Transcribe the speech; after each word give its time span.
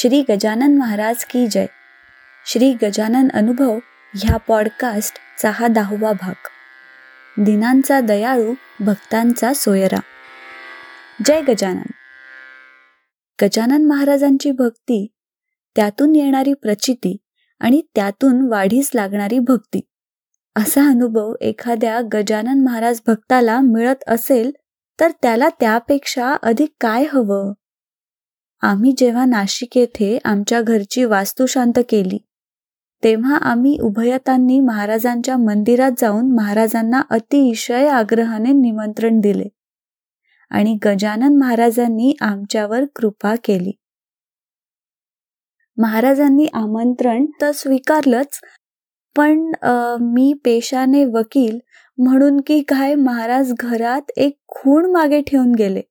श्री 0.00 0.24
गजानन 0.30 0.78
महाराज 0.78 1.24
की 1.24 1.46
जय. 1.46 1.66
श्री 2.46 2.72
गजानन 2.82 3.28
अनुभव 3.34 3.78
ह्या 4.14 4.36
पॉडकास्टचा 4.36 5.50
हा 5.50 5.66
दहावा 5.66 6.12
भाग. 6.12 6.34
दिनांचा 7.42 8.00
दयाळू 8.00 8.54
भक्तांचा 8.80 9.52
सोयरा. 9.52 10.00
जय 11.26 11.40
गजानन. 11.40 11.90
गजानन 13.42 13.86
महाराजांची 13.86 14.50
भक्ती 14.50 15.12
त्यातून 15.76 16.14
येणारी 16.14 16.52
प्रचिती 16.52 17.16
आणि 17.60 17.82
त्यातून 17.94 18.48
वाढीस 18.48 18.90
लागणारी 18.94 19.38
भक्ती. 19.38 19.80
असा 20.56 20.88
अनुभव 20.88 21.34
एखाद्या 21.40 22.00
गजानन 22.12 22.64
महाराज 22.64 23.00
भक्ताला 23.06 23.60
मिळत 23.60 24.04
असेल 24.06 24.52
तर 25.00 25.10
त्याला 25.22 25.48
त्यापेक्षा 25.48 26.36
अधिक 26.42 26.68
काय 26.80 27.04
हवं? 27.12 27.52
आम्ही 28.62 28.92
जेव्हा 28.98 29.24
नाशिक 29.24 29.76
येथे 29.76 30.16
आमच्या 30.24 30.60
घरची 30.62 31.04
वास्तुशांत 31.04 31.78
केली 31.88 32.18
तेव्हा 33.02 33.36
आम्ही 33.50 33.76
उभयतांनी 33.82 34.58
महाराजांच्या 34.60 35.36
मंदिरात 35.36 35.92
जाऊन 35.98 36.30
महाराजांना 36.34 37.02
अतिशय 37.10 37.88
आग्रहाने 37.88 38.52
निमंत्रण 38.52 39.20
दिले 39.20 39.48
आणि 40.50 40.76
गजानन 40.84 41.36
महाराजांनी 41.38 42.12
आमच्यावर 42.20 42.84
कृपा 42.96 43.34
केली. 43.44 43.72
महाराजांनी 45.78 46.46
आमंत्रण 46.54 47.26
तर 47.40 47.50
स्वीकारलंच 47.52 48.40
पण 49.16 49.50
मी 50.04 50.32
पेशाने 50.44 51.04
वकील 51.04 51.58
म्हणून 51.98 52.40
की 52.46 52.60
काय 52.68 52.94
महाराज 52.94 53.52
घरात 53.60 54.10
एक 54.16 54.36
खूण 54.48 54.90
मागे 54.92 55.20
ठेवून 55.20 55.54
गेले. 55.54 55.82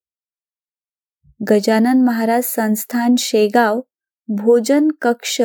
गजानन 1.40 2.02
महाराज 2.02 2.44
संस्थान 2.44 3.16
शेगाव 3.16 3.80
भोजन 4.30 4.90
कक्ष 5.02 5.42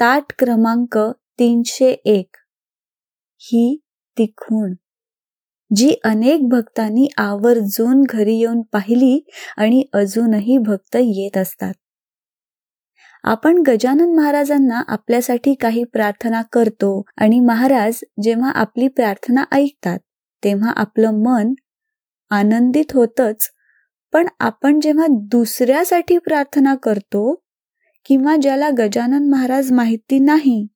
ताट 0.00 0.32
क्रमांक 0.32 0.96
तीनशे 1.38 1.90
एक. 1.90 2.36
ही 3.40 3.80
ती 4.16 4.26
खूण. 4.36 4.74
जी 5.70 5.90
अनेक 6.04 6.48
भक्तांनी 6.48 7.08
आवर्जून 7.16 8.02
घरी 8.10 8.38
येऊन 8.38 8.62
पाहिली 8.62 9.20
आणि 9.56 9.84
अजूनही 9.92 10.58
भक्त 10.58 10.96
येत 10.96 11.36
असतात. 11.36 11.74
आपण 13.22 13.62
गजानन 13.66 14.14
महाराजांना 14.14 14.82
आपल्यासाठी 14.88 15.54
काही 15.54 15.84
प्रार्थना 15.84 16.42
करतो 16.42 17.02
आणि 17.16 17.40
महाराज 17.40 18.00
जेव्हा 18.22 18.50
आपली 18.50 18.88
प्रार्थना 18.88 19.44
ऐकतात 19.52 19.98
तेव्हा 20.44 20.70
आपलं 20.70 21.22
मन 21.22 21.54
आनंदित 22.30 22.92
होतच 22.94 23.50
पण 24.12 24.26
आपण 24.38 24.80
जेव्हा 24.80 25.06
दुसऱ्यासाठी 25.10 26.18
प्रार्थना 26.18 26.74
करतो 26.74 27.42
किंवा 28.04 28.36
ज्याला 28.36 28.70
गजानन 28.78 29.30
महाराज 29.30 29.72
माहिती 29.72 30.18
नाही 30.18 30.66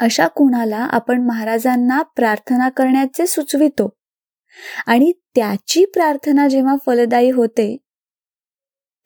अशा 0.00 0.26
कुणाला 0.26 0.76
आपण 0.76 1.26
महाराजांना 1.26 2.02
प्रार्थना 2.02 2.68
करण्याचे 2.68 3.26
सुचवितो. 3.26 3.96
आणि 4.86 5.12
त्याची 5.34 5.84
प्रार्थना 5.84 6.48
जेव्हा 6.48 6.76
फलदायी 6.86 7.30
होते 7.30 7.76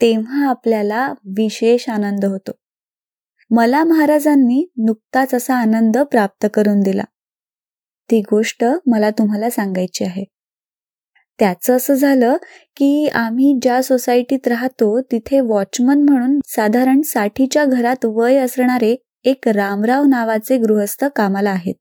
तेव्हा 0.00 0.48
आपल्याला 0.48 1.12
विशेष 1.24 1.88
आनंद 1.88 2.24
होतो. 2.24 2.52
मला 3.50 3.84
महाराजांनी 3.84 4.72
नुकताच 4.76 5.34
असा 5.34 5.54
आनंद 5.54 5.98
प्राप्त 5.98 6.46
करून 6.54 6.80
दिला. 6.80 7.04
ती 8.10 8.20
गोष्ट 8.20 8.64
मला 8.86 9.10
तुम्हाला 9.10 9.50
सांगायची 9.50 10.04
आहे. 10.04 10.24
त्याचं 11.38 11.76
असं 11.76 11.94
झालं 11.94 12.36
की 12.76 13.08
आम्ही 13.08 13.58
ज्या 13.62 13.82
सोसायटीत 13.82 14.48
राहतो 14.48 15.00
तिथे 15.00 15.40
वॉचमन 15.40 16.02
म्हणून 16.02 16.38
साधारण 16.46 17.00
साठीच्या 17.00 17.64
घरात 17.64 18.04
वय 18.04 18.36
असणारे 18.36 18.96
एक 19.24 19.48
रामराव 19.48 20.04
नावाचे 20.04 20.58
गृहस्थ 20.58 21.04
कामाला 21.04 21.50
आहेत. 21.50 21.74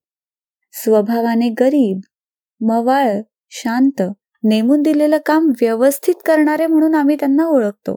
स्वभावाने 0.73 1.49
गरीब 1.49 1.99
मवाळ 2.61 3.21
शांत 3.49 4.01
नेमून 4.43 4.81
दिलेलं 4.81 5.17
काम 5.25 5.47
व्यवस्थित 5.61 6.13
करणारे 6.25 6.67
म्हणून 6.67 6.95
आम्ही 6.95 7.15
त्यांना 7.15 7.45
ओळखतो. 7.45 7.95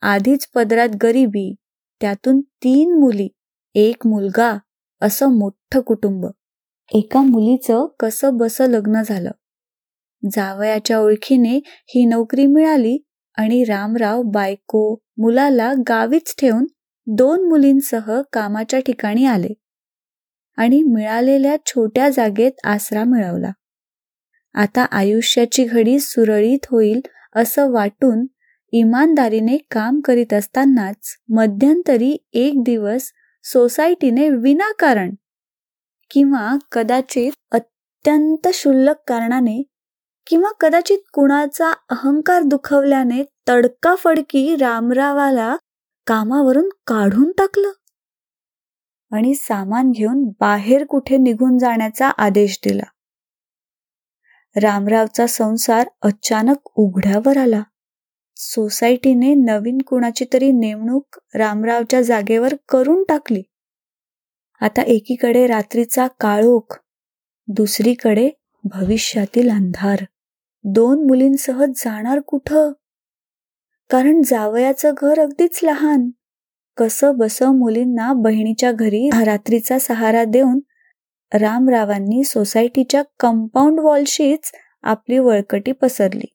आधीच 0.00 0.46
पदरात 0.54 0.88
गरिबी 1.02 1.54
त्यातून 2.00 2.40
तीन 2.40 2.98
मुली 2.98 3.28
एक 3.74 4.06
मुलगा 4.06 4.58
असं 5.00 5.38
मोठं 5.38 5.80
कुटुंब. 5.80 6.26
एका 6.92 7.22
मुलीचं 7.22 7.86
कसं 8.00 8.36
बस 8.36 8.60
लग्न 8.60 9.02
झालं. 9.02 9.30
जावयाच्या 10.32 10.98
ओळखीने 10.98 11.56
ही 11.94 12.04
नोकरी 12.04 12.46
मिळाली 12.46 12.98
आणि 13.38 13.64
रामराव 13.64 14.22
बायको 14.22 14.94
मुलाला 15.18 15.72
गावीच 15.88 16.34
ठेवून 16.38 16.66
दोन 17.06 17.48
मुलींसह 17.48 18.20
कामाच्या 18.32 18.80
ठिकाणी 18.80 19.24
आले 19.24 19.52
आणि 20.56 20.82
मिळालेल्या 20.82 21.56
छोट्या 21.66 22.08
जागेत 22.08 22.52
आसरा 22.64 23.04
मिळवला. 23.04 23.50
आता 24.54 24.84
आयुष्याची 24.84 25.64
घडी 25.64 25.98
सुरळीत 25.98 26.66
होईल 26.70 27.00
असं 27.34 27.70
वाटून 27.70 28.26
इमानदारीने 28.72 29.56
काम 29.70 30.00
करीत 30.00 30.32
असतानाच 30.32 31.16
मध्यंतरी 31.28 32.16
एक 32.32 32.62
दिवस 32.62 33.10
सोसायटीने 33.44 34.28
विनाकारण 34.28 35.14
किंवा 36.10 36.56
कदाचित 36.72 37.32
अत्यंत 37.52 38.48
शुल्लक 38.54 38.96
कारणाने 39.06 39.62
किंवा 40.26 40.48
कदाचित 40.60 40.98
कुणाचा 41.12 41.70
अहंकार 41.70 42.42
दुखवल्याने 42.42 43.24
तडकाफडकी 43.48 44.56
रामरावाला 44.56 45.56
कामावरून 46.06 46.68
काढून 46.86 47.32
टाकलं. 47.32 47.72
आणि 49.12 49.34
सामान 49.34 49.90
घेऊन 49.90 50.24
बाहेर 50.40 50.84
कुठे 50.84 51.16
निघून 51.16 51.58
जाण्याचा 51.58 52.08
आदेश 52.08 52.58
दिला. 52.64 52.82
रामरावचा 54.56 55.26
संसार 55.26 55.88
अचानक 56.02 56.56
उघड्यावर 56.74 57.36
आला. 57.36 57.62
सोसायटीने 58.36 59.34
नवीन 59.34 59.78
कुणाची 59.78 60.24
तरी 60.32 60.52
नेमणूक 60.52 61.18
रामरावच्या 61.34 62.02
जागेवर 62.02 62.54
करून 62.68 63.04
टाकली. 63.08 63.42
आता 64.60 64.82
एकीकडे 64.82 65.46
रात्रीचा 65.46 66.06
काळोख 66.06 66.78
दुसरीकडे 67.48 68.30
भविष्यातील 68.64 69.50
अंधार. 69.50 70.04
दोन 70.68 71.06
मुलींसह 71.06 71.64
जाणार 71.64 72.20
कुठं? 72.20 72.72
कारण 73.90 74.22
जावयाचं 74.26 74.92
घर 74.96 75.20
अगदीच 75.20 75.60
लहान. 75.62 76.10
कसं 76.76 77.16
बस 77.16 77.42
मुलींना 77.42 78.12
बहिणीच्या 78.12 78.72
घरी 78.72 79.08
रात्रीचा 79.08 79.78
सहारा 79.78 80.24
देऊन 80.24 80.60
रामरावांनी 81.34 82.24
सोसायटीच्या 82.24 83.02
कंपाऊंड 83.20 83.80
वॉलशीच 83.80 84.52
आपली 84.82 85.18
वळकटी 85.18 85.72
पसरली. 85.72 86.34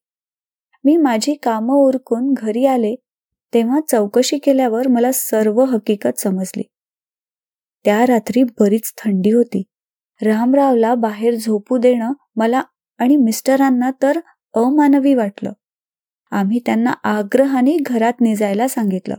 मी 0.84 0.98
माझी 0.98 1.34
कामं 1.34 1.76
उरकून 1.76 2.34
घरी 2.34 2.66
आले 2.66 2.96
तेव्हा 3.54 3.80
चौकशी 3.92 4.38
केल्यावर 4.38 4.88
मला 4.88 5.12
सर्व 5.12 5.64
हकीकत 5.64 6.20
समजली. 6.20 6.64
त्या 7.86 8.06
रात्री 8.08 8.44
बरीच 8.44 8.94
थंडी 8.98 9.32
होती. 9.32 9.64
रामरावला 10.22 10.96
बाहेर 10.96 11.36
झोपू 11.36 11.78
देणं 11.78 12.14
मला 12.36 12.62
आणि 13.02 13.16
मिस्टरांना 13.16 13.92
तर 14.02 14.20
अमानवी 14.54 15.14
वाटलं. 15.14 15.52
आम्ही 16.32 16.60
त्यांना 16.66 16.92
आग्रहाने 17.04 17.78
घरात 17.82 18.22
निजायला 18.22 18.68
सांगितलं. 18.68 19.16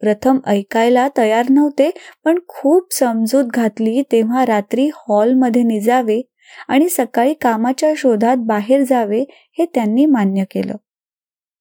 प्रथम 0.00 0.38
ऐकायला 0.46 1.08
तयार 1.16 1.46
नव्हते 1.50 1.90
पण 2.24 2.38
खूप 2.48 2.92
समजूत 2.94 3.44
घातली 3.44 4.02
तेव्हा 4.12 4.46
रात्री 4.46 4.88
हॉलमध्ये 4.94 5.62
निजावे 5.62 6.20
आणि 6.68 6.88
सकाळी 6.88 7.34
कामाच्या 7.34 7.92
शोधात 7.96 8.36
बाहेर 8.36 8.84
जावे 8.84 9.24
हे 9.58 9.66
त्यांनी 9.66 10.06
मान्य 10.06 10.44
केलं. 10.44 10.74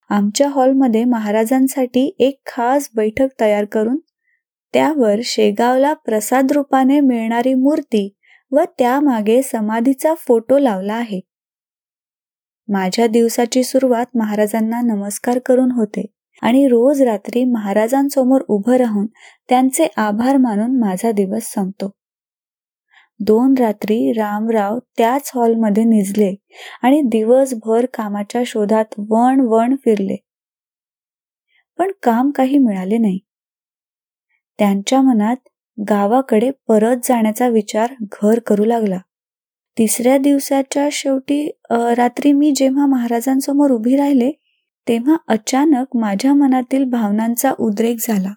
आमच्या 0.09 0.47
हॉलमध्ये 0.49 1.03
महाराजांसाठी 1.03 2.15
एक 2.19 2.41
खास 2.45 2.89
बैठक 2.95 3.27
तयार 3.41 3.65
करून 3.65 3.97
त्यावर 4.73 5.19
शेगावला 5.23 5.93
प्रसाद 5.93 6.51
रूपाने 6.51 6.99
मिळणारी 6.99 7.53
मूर्ती 7.53 8.13
व 8.51 8.61
त्यामागे 8.79 9.41
समाधीचा 9.41 10.13
फोटो 10.13 10.57
लावला 10.57 10.93
आहे. 10.93 11.19
माझ्या 12.71 13.07
दिवसाची 13.07 13.63
सुरुवात 13.63 14.05
महाराजांना 14.15 14.81
नमस्कार 14.81 15.39
करून 15.39 15.71
होते 15.71 16.05
आणि 16.41 16.67
रोज 16.67 17.01
रात्री 17.01 17.43
महाराजांसमोर 17.45 18.41
उभं 18.47 18.75
राहून 18.75 19.07
त्यांचे 19.49 19.87
आभार 19.97 20.37
मानून 20.37 20.79
माझा 20.79 21.11
दिवस 21.11 21.43
संपतो. 21.43 21.91
दोन 23.19 23.53
रात्री 23.59 24.11
रामराव 24.11 24.79
त्याच 24.97 25.31
हॉलमध्ये 25.35 25.83
निजले 25.83 26.35
आणि 26.81 27.01
दिवसभर 27.01 27.85
कामाच्या 27.85 28.41
शोधात 28.45 28.85
वण 28.97 29.39
वण 29.39 29.75
फिरले. 29.75 30.15
पण 31.77 31.91
काम 32.03 32.31
काही 32.31 32.57
मिळाले 32.57 32.97
नाही. 32.97 33.19
त्यांच्या 34.59 35.01
मनात 35.01 35.49
गावाकडे 35.89 36.51
परत 36.67 36.97
जाण्याचा 37.03 37.47
विचार 37.47 37.93
घर 38.21 38.39
करू 38.39 38.65
लागला. 38.65 38.99
तिसऱ्या 39.77 40.17
दिवसाच्या 40.17 40.87
शेवटी 40.91 41.47
रात्री 41.97 42.31
मी 42.31 42.51
जेव्हा 42.55 42.85
महाराजांसमोर 42.85 43.71
उभी 43.71 43.95
राहिले 43.97 44.31
तेव्हा 44.87 45.15
अचानक 45.27 45.95
माझ्या 45.97 46.33
मनातील 46.33 46.83
भावनांचा 46.83 47.51
उद्रेक 47.59 47.97
झाला. 47.99 48.33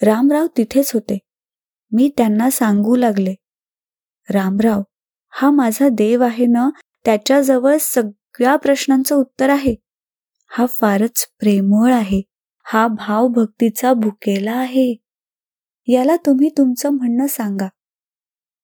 रामराव 0.00 0.46
तिथेच 0.56 0.90
होते. 0.94 1.18
मी 1.92 2.10
त्यांना 2.16 2.50
सांगू 2.50 2.96
लागले. 2.96 3.34
रामराव 4.28 4.82
हा 5.32 5.50
माझा 5.50 5.88
देव 5.88 6.22
आहे 6.24 6.46
ना 6.46 6.68
त्याच्याजवळ 7.04 7.76
सगळ्या 7.80 8.56
प्रश्नांचं 8.56 9.14
उत्तर 9.16 9.50
आहे. 9.50 9.74
हा 10.50 10.66
फारच 10.66 11.26
प्रेमळ 11.40 11.92
आहे. 11.92 12.22
हा 12.66 12.86
भाव 12.88 13.28
भक्तीचा 13.28 13.92
भुकेला 13.92 14.52
आहे. 14.52 14.94
याला 15.88 16.16
तुम्ही 16.16 16.48
तुमचं 16.48 16.90
म्हणणं 16.90 17.26
सांगा. 17.26 17.68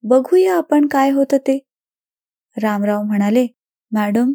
बघूया 0.08 0.56
आपण 0.56 0.86
काय 0.86 1.10
होतं 1.10 1.36
ते. 1.36 1.58
रामराव 2.62 3.02
म्हणाले 3.02 3.46
मॅडम 3.92 4.32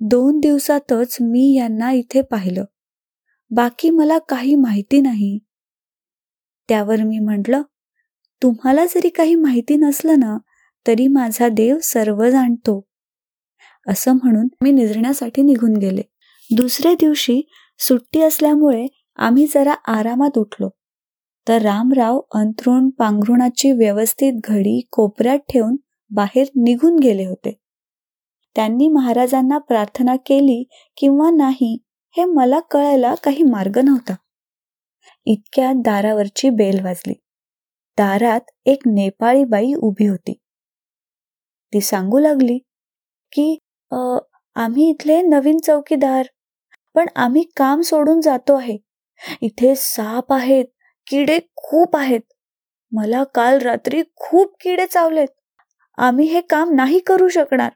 दोन 0.00 0.40
दिवसातच 0.40 1.16
मी 1.20 1.54
यांना 1.56 1.92
इथे 1.92 2.22
पाहिलं. 2.22 2.64
बाकी 3.50 3.90
मला 3.90 4.18
काही 4.18 4.54
माहिती 4.54 5.00
नाही. 5.00 5.38
त्यावर 6.68 7.02
मी 7.02 7.18
म्हटलं 7.18 7.62
तुम्हाला 8.42 8.84
जरी 8.84 9.08
काही 9.08 9.34
माहिती 9.34 9.76
नसलं 9.76 10.18
ना 10.18 10.36
तरी 10.86 11.06
माझा 11.08 11.48
देव 11.48 11.78
सर्व 11.82 12.28
जाणतो 12.30 12.86
असं 13.86 14.12
म्हणून 14.12 14.48
मी 14.62 14.70
निजण्यासाठी 14.70 15.42
निघून 15.42 15.76
गेले. 15.76 16.02
दुसऱ्या 16.50 16.94
दिवशी 16.94 17.42
सुट्टी 17.78 18.22
असल्यामुळे 18.22 18.86
आम्ही 19.16 19.46
जरा 19.46 19.72
आरामात 19.72 20.38
उठलो. 20.38 20.68
तर 21.46 21.62
रामराव 21.62 22.20
अंथरूण 22.34 22.88
पांघरुणाची 22.90 23.70
व्यवस्थित 23.72 24.40
घडी 24.44 24.80
कोपऱ्यात 24.92 25.38
ठेवून 25.48 25.76
बाहेर 26.10 26.46
निघून 26.56 26.98
गेले 26.98 27.24
होते. 27.24 27.52
त्यांनी 28.56 28.88
महाराजांना 28.88 29.58
प्रार्थना 29.58 30.14
केली 30.16 30.62
किंवा 30.96 31.30
नाही 31.30 31.76
हे 32.16 32.24
मला 32.24 32.60
कळायला 32.70 33.14
काही 33.14 33.42
मार्ग 33.42 33.78
नव्हता. 33.78 34.14
इतक्यात 35.26 35.74
दारावरची 35.76 36.50
बेल 36.50 36.80
वाजली. 36.84 37.12
दारात 37.98 38.50
एक 38.66 38.86
नेपाळी 38.86 39.44
बाई 39.44 39.72
उभी 39.74 40.06
होती. 40.06 40.32
ती 41.72 41.80
सांगू 41.80 42.18
लागली 42.18 42.58
की 43.32 43.56
आम्ही 43.92 44.88
इथले 44.90 45.20
नवीन 45.22 45.58
चौकीदार 45.58 46.26
पण 46.94 47.06
आम्ही 47.16 47.42
काम 47.56 47.80
सोडून 47.80 48.20
जातो 48.20 48.54
आहे. 48.54 48.76
इथे 49.40 49.74
साप 49.76 50.32
आहेत 50.32 50.64
किडे 51.06 51.38
खूप 51.56 51.96
आहेत. 51.96 52.20
मला 52.92 53.24
काल 53.24 53.58
रात्री 53.58 54.02
खूप 54.16 54.56
किडे 54.60 54.86
चावलेत. 54.86 55.28
आम्ही 55.98 56.26
हे 56.26 56.40
काम 56.40 56.74
नाही 56.74 56.98
करू 56.98 57.28
शकणार. 57.28 57.70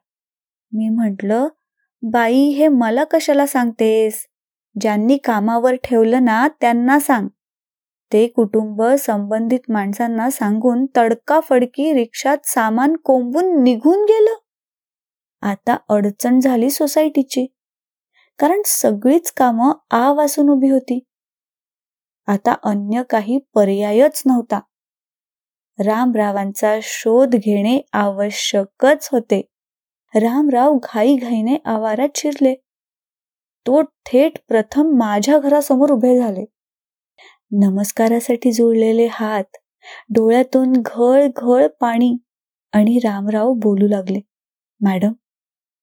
मी 0.73 0.89
म्हटलं 0.89 1.49
बाई 2.03 2.49
हे 2.49 2.69
मला 2.69 3.05
कशाला 3.05 3.47
सांगतेस? 3.47 4.27
ज्यांनी 4.81 5.17
कामावर 5.17 5.75
ठेवलं 5.85 6.25
ना 6.25 6.49
त्यांना 6.61 6.99
सांग. 6.99 7.29
ते 8.13 8.27
कुटुंब 8.27 8.83
संबंधित 8.83 9.61
माणसांना 9.69 10.31
सांगून 10.31 10.87
तडकाफडकी 10.97 11.95
रिक्षात 11.95 12.39
सामान 12.45 12.97
कोंबून 12.97 13.63
निघून 13.63 14.05
गेलं. 14.05 14.35
आता 15.43 15.77
अडचण 15.89 16.41
झाली 16.41 16.71
सोसायटीची. 16.71 17.47
कारण 18.39 18.63
सगळीच 18.67 19.33
कामं 19.33 19.73
आ 19.91 20.13
उभी 20.39 20.71
होती. 20.71 21.01
आता 22.31 22.53
अन्य 22.65 23.03
काही 23.11 23.39
पर्यायच 23.55 24.23
नव्हता. 24.27 24.61
रामरावांचा 25.79 26.79
शोध 26.83 27.37
घेणे 27.37 27.81
आवश्यकच 27.93 29.09
होते. 29.13 29.41
रामराव 30.15 30.79
घाईघाईने 30.83 31.57
आवारात 31.65 32.09
शिरले. 32.15 32.55
तो 33.67 33.83
थेट 33.83 34.39
प्रथम 34.49 34.83
माझ्या 34.97 35.39
घरासमोर 35.39 35.91
उभे 35.91 36.19
झाले. 36.19 36.45
नमस्कारासाठी 37.53 38.53
जोडलेले 38.53 39.09
हात 39.11 39.57
डोळ्यातून 40.11 40.73
घळ 40.77 41.27
घळ 41.37 41.67
पाणी 41.81 42.17
आणि 42.73 42.99
रामराव 42.99 43.53
बोलू 43.53 43.89
लागले. 43.89 44.21
मॅडम 44.81 45.13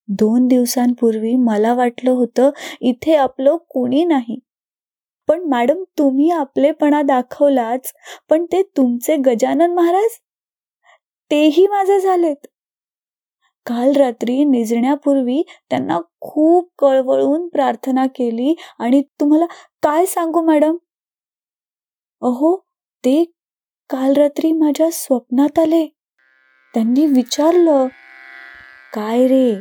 दोन 0.08 0.48
दिवसांपूर्वी 0.48 1.36
मला 1.36 1.74
वाटलं 1.74 2.12
होतं 2.12 2.50
इथे 2.82 3.16
आपलं 3.16 3.58
कोणी 3.70 4.06
नाही. 4.06 4.40
पण 5.28 5.44
मॅडम 5.44 5.84
तुम्ही 5.98 6.32
आपलेपणा 6.32 7.02
दाखवलाच 7.02 7.94
पण 8.30 8.46
ते 8.46 8.62
तुमचे 8.78 9.16
गजानन 9.16 9.74
महाराज? 9.74 10.10
तेही 11.32 11.68
माझे 11.68 12.00
झालेत. 12.00 12.48
काल 13.66 13.92
रात्री 13.92 14.44
निजण्यापूर्वी 14.44 15.44
त्यांना 15.70 16.00
खूप 16.22 16.70
कळवळून 16.80 17.48
प्रार्थना 17.48 18.06
केली 18.06 18.56
आणि 18.80 19.02
तुम्हाला 19.20 19.46
काय 19.84 20.06
सांगू 20.06 20.42
मॅडम? 20.42 20.78
अहो 22.22 22.56
ते 23.06 23.24
काल 23.90 24.14
रात्री 24.14 24.52
माझ्या 24.52 24.90
स्वप्नात 24.92 25.60
आले. 25.60 25.88
त्यांनी 26.74 27.06
विचारलं 27.06 27.88
काय 28.94 29.28
रे? 29.28 29.60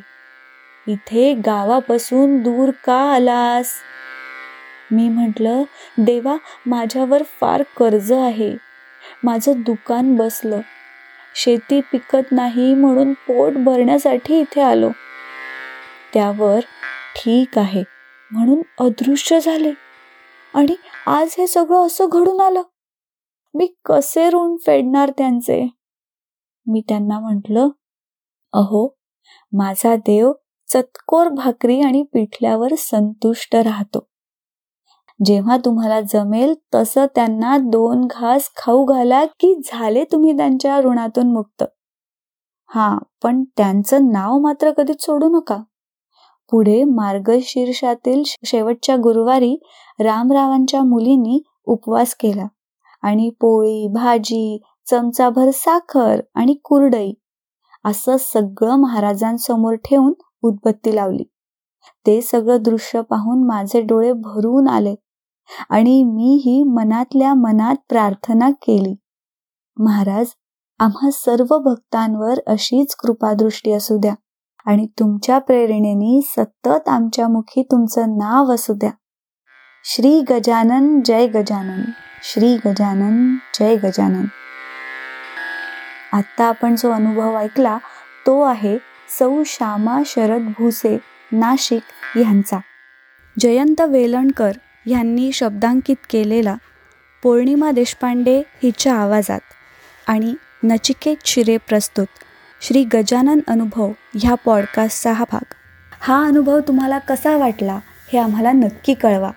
इथे 0.87 1.35
गावापासून 1.35 2.43
दूर 2.43 2.71
का 2.71 2.99
आलास? 3.15 3.73
मी 4.93 5.09
म्हटलं 5.09 5.63
देवा 5.99 6.37
माझ्यावर 6.67 7.23
फार 7.23 7.63
कर्ज 7.63 8.13
आहे. 8.13 8.57
माझं 9.25 9.53
दुकान 9.57 10.17
बसलं. 10.17 10.61
शेती 11.35 11.81
पिकत 11.81 12.33
नाही 12.33 12.75
म्हणून 12.75 13.13
पोट 13.13 13.53
भरण्यासाठी 13.53 14.41
इथे 14.41 14.61
आलो. 14.61 14.91
त्यावर 16.15 16.61
ठीक 17.17 17.59
आहे 17.59 17.83
म्हणून 18.31 18.63
अदृश्य 18.81 19.41
झाले. 19.41 19.73
आणि 20.55 20.77
आज 21.07 21.35
हे 21.39 21.47
सगळं 21.47 21.87
असं 21.87 22.09
घडून 22.13 22.41
आलं. 22.41 22.63
मी 23.55 23.75
कसे 23.85 24.29
ऋण 24.29 24.57
फेडणार 24.67 25.11
त्यांचे? 25.19 25.69
मी 26.67 26.83
त्यांना 26.89 27.21
म्हटलं 27.21 27.69
अहो 28.53 28.97
माझा 29.53 29.97
देव 29.97 30.33
चतकोर 30.73 31.29
भाकरी 31.29 31.81
आणि 31.81 32.03
पिठल्यावर 32.03 32.69
संतुष्ट 32.79 33.57
राहतो. 33.57 34.09
जेव्हा 35.21 35.57
तुम्हाला 35.57 36.01
जमेल 36.01 36.55
तसं 36.75 37.07
त्यांना 37.15 37.57
दोन 37.59 38.07
घास 38.11 38.51
खाऊ 38.57 38.85
घाला 38.85 39.25
की 39.41 39.55
झाले 39.65 40.05
तुम्ही 40.05 40.37
त्यांच्या 40.37 40.81
ऋणातून 40.81 41.33
मुक्त. 41.33 41.65
हा 42.71 42.97
पण 43.23 43.43
त्यांचं 43.57 44.11
नाव 44.13 44.39
मात्र 44.39 44.71
कधीच 44.71 45.05
सोडू 45.05 45.29
नका. 45.29 45.57
पुढे 46.53 46.83
मार्गशीर्षातील 46.85 48.23
शेवटच्या 48.27 48.97
गुरुवारी 48.97 49.57
रामरावांच्या 50.01 50.83
मुलींनी 50.83 51.39
उपवास 51.67 52.15
केला 52.15 52.47
आणि 53.03 53.31
पोळी 53.41 53.87
भाजी 53.89 54.59
चमचाभर 54.91 55.51
साखर 55.55 56.21
आणि 56.35 56.55
कुरडई 56.65 57.13
असं 57.85 58.17
सगळं 58.21 58.77
महाराजांसमोर 58.77 59.75
ठेवून 59.85 60.13
उदबत्ती 60.43 60.95
लावली. 60.97 61.25
ते 62.07 62.21
सगळं 62.21 62.63
दृश्य 62.63 63.01
पाहून 63.01 63.47
माझे 63.47 63.81
डोळे 63.81 64.13
भरून 64.13 64.69
आले. 64.69 64.95
आणि 65.71 66.03
मीही 66.03 66.63
मनातल्या 66.63 67.35
मनात 67.35 67.77
प्रार्थना 67.89 68.51
केली. 68.51 68.97
महाराज 69.77 70.27
आम्हा 70.79 71.11
सर्व 71.13 71.59
भक्तांवर 71.59 72.35
अशीच 72.47 72.95
कृपादृष्टी 72.95 73.73
असू 73.73 73.99
द्या 73.99 74.15
आणि 74.67 74.87
तुमच्या 74.87 75.39
प्रेरणेने 75.39 76.21
सतत 76.23 76.89
आमच्या 76.89 77.29
मुखी 77.29 77.63
तुमचं 77.63 78.09
नाव 78.09 78.55
असू 78.55 78.75
द्या. 78.75 78.91
श्री 79.85 80.21
गजानन 80.31 81.01
जय 81.05 81.27
गजानन. 81.27 81.83
श्री 82.23 82.57
गजानन 82.57 83.35
जय 83.35 83.77
गजानन. 83.77 84.25
आता 86.13 86.45
आपण 86.45 86.75
जो 86.75 86.91
अनुभव 86.91 87.37
ऐकला 87.37 87.79
तो 88.27 88.41
आहे 88.43 88.79
सौ 89.19 89.43
श्यामा 89.47 90.03
शरद 90.07 90.41
भुसे 90.41 90.99
नाशिक 91.33 91.83
यांचा. 92.19 92.59
जयंत 93.39 93.81
वेलणकर 93.81 94.51
ह्यांनी 94.87 95.33
शब्दांकित 95.33 95.97
केलेला 96.11 96.57
पौर्णिमा 97.23 97.71
देशपांडे 97.71 98.39
हिच्या 98.39 98.95
आवाजात 98.95 99.41
आणि 100.07 100.35
नचिकेत 100.65 101.17
शिरे 101.25 101.57
प्रस्तुत 101.57 102.07
श्री 102.61 102.85
गजानन 102.85 103.41
अनुभव 103.49 103.93
ह्या 104.15 104.35
पॉडकास्टचा 104.35 105.13
हा 105.13 105.25
भाग. 105.33 105.55
हा 106.01 106.27
अनुभव 106.27 106.61
तुम्हाला 106.61 106.99
कसा 106.99 107.37
वाटला 107.37 107.79
हे 108.13 108.19
आम्हाला 108.19 108.53
नक्की 108.53 108.95
कळवा. 108.95 109.31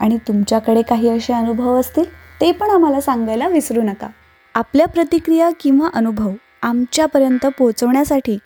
आणि 0.00 0.18
तुमच्याकडे 0.28 0.82
काही 0.82 1.08
असे 1.08 1.32
अनुभव 1.32 1.80
असतील 1.80 2.04
ते 2.40 2.52
पण 2.52 2.70
आम्हाला 2.70 3.00
सांगायला 3.00 3.48
विसरू 3.48 3.82
नका. 3.82 4.08
आपल्या 4.54 4.86
प्रतिक्रिया 4.86 5.50
किंवा 5.60 5.88
अनुभव 5.94 6.30
आमच्यापर्यंत 6.62 7.46
पोहोचवण्यासाठी 7.46 8.38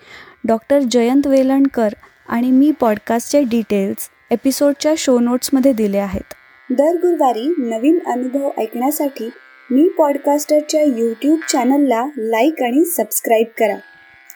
डॉक्टर 0.45 0.79
जयंत 0.81 1.27
वेलणकर 1.27 1.89
आणि 2.29 2.51
मी 2.51 2.73
पॉडकास्टचे 2.81 3.43
डिटेल्स 3.43 4.11
एपिसोडच्या 4.31 4.95
शो 4.99 5.19
नोट्समध्ये 5.19 5.73
दिले 5.73 5.99
आहेत. 5.99 6.35
दर 6.71 6.95
गुरुवारी 6.95 7.55
नवीन 7.59 7.99
अनुभव 8.07 8.51
ऐकण्यासाठी 8.59 9.31
मी 9.71 9.89
पॉडकास्टरच्या 9.89 10.83
यूट्यूब 10.83 11.39
चॅनलला 11.53 12.07
लाईक 12.17 12.63
आणि 12.63 12.85
सबस्क्राईब 12.85 13.47
करा. 13.59 13.77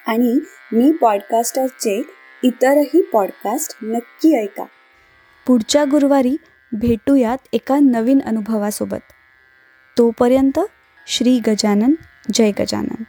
आणि 0.07 0.39
मी 0.73 0.93
पॉडकास्टरचे 0.93 2.03
इतरही 2.43 3.03
पॉडकास्ट 3.03 3.77
नक्की 3.83 4.43
ऐका. 4.43 4.65
पुढच्या 5.47 5.85
गुरुवारी 5.85 6.37
भेटूयात 6.73 7.39
एका 7.53 7.79
नवीन 7.83 8.21
अनुभवासोबत. 8.27 9.13
तोपर्यंत 9.99 10.61
श्री 11.07 11.39
गजानन 11.47 11.93
जय 12.33 12.51
गजानन. 12.51 13.03